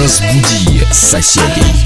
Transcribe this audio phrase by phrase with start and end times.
[0.00, 1.84] Разбуди соседей.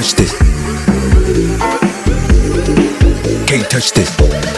[0.00, 0.32] touch this.
[3.48, 4.57] Can't touch this.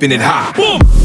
[0.00, 0.54] Keeping it hot.
[0.56, 0.99] I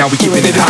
[0.00, 0.69] Now we keeping it hot.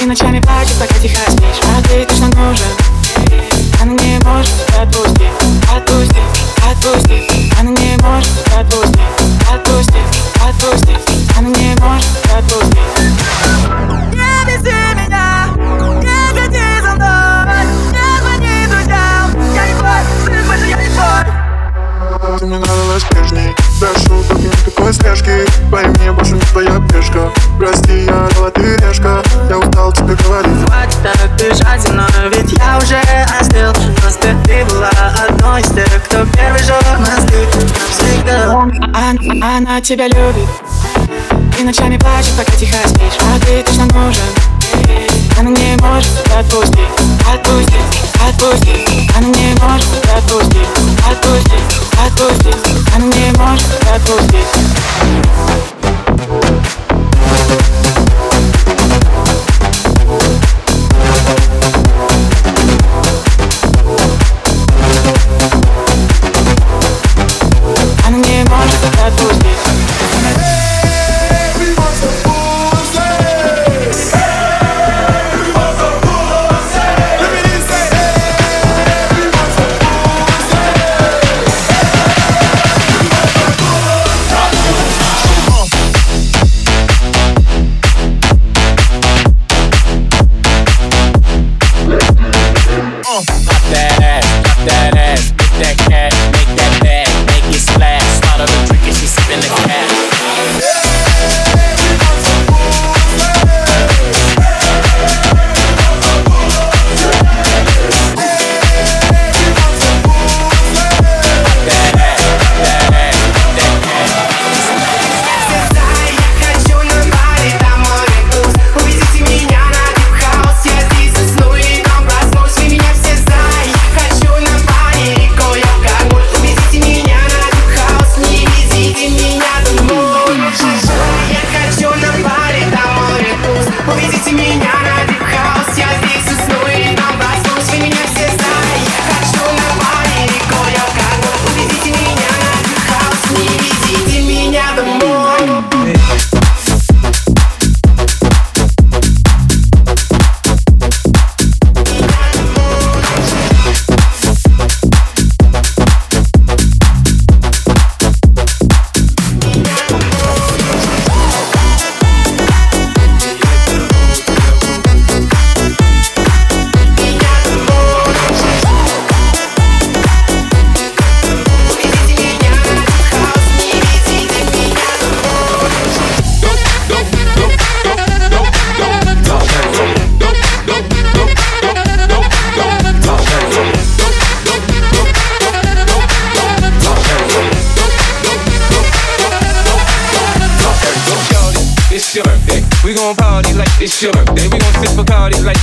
[0.00, 1.60] И ночами плачет, пока тихо спишь.
[1.76, 2.66] А ты точно нужен
[3.82, 5.28] Она не может отпустить
[5.70, 6.20] Отпусти,
[6.70, 7.29] отпусти
[39.60, 40.48] она, тебя любит.
[41.58, 43.18] И ночами плачет, пока тихо спишь.
[43.20, 44.22] А ты точно нужен.
[45.38, 46.88] Она не может отпустить.
[47.30, 47.76] Отпусти,
[48.26, 50.68] отпусти Она не может отпустить.
[51.06, 51.58] Отпусти,
[52.04, 52.54] отпусти
[52.94, 54.44] Она не может тебя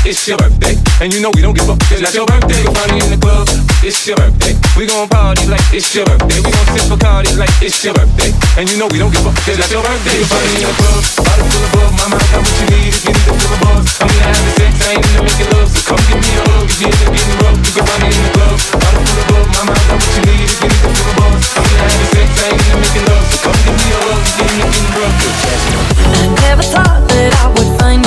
[0.08, 0.72] It's your birthday,
[1.04, 1.84] and you know we don't give up.
[1.91, 2.63] It's not your birthday.
[2.63, 3.43] We gon' party in the club.
[3.84, 4.56] It's your birthday.
[4.80, 6.39] We gon' party like it's your birthday.
[6.39, 9.36] We gon' sip Bacardi like it's your birthday, and you know we don't give up.
[9.43, 10.15] It's not your birthday.
[10.15, 11.04] We party in the club.
[11.28, 11.91] Bottle full of bug.
[12.00, 13.84] My mind got what you need if you need to feel the buzz.
[14.00, 15.67] I'm in the having sex, I ain't in the making love.
[15.76, 17.60] So come give me a hug if you're in getting rough.
[17.67, 18.56] You can find me in the club.
[18.80, 19.43] Bottle full of bug.
[19.60, 21.43] My mind got what you need if you need to feel the buzz.
[21.52, 23.28] I'm in the having sex, I ain't in the making love.
[23.28, 25.20] So come give me a hug if you're in getting rough.
[26.15, 28.07] I never thought that I would find.